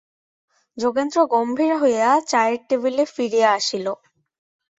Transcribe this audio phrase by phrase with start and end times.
[0.77, 3.85] যোগেন্দ্র গম্ভীর হইয়া চায়ের টেবিলে ফিরিয়া আসিল।